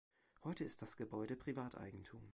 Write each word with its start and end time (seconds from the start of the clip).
Heute 0.43 0.63
ist 0.63 0.81
das 0.81 0.97
Gebäude 0.97 1.35
Privateigentum. 1.35 2.27